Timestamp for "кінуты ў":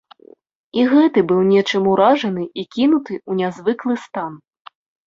2.79-3.45